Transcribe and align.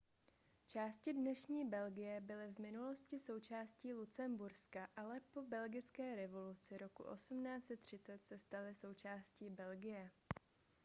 části 0.67 1.13
dnešní 1.13 1.69
belgie 1.69 2.21
byly 2.21 2.51
v 2.53 2.59
minulosti 2.59 3.19
součástí 3.19 3.93
lucemburska 3.93 4.87
ale 4.95 5.21
po 5.33 5.41
belgické 5.41 6.15
revoluci 6.15 6.77
roku 6.77 7.03
1830 7.15 8.25
se 8.27 8.37
staly 8.39 8.75
součástí 8.75 9.49
belgie 9.49 10.11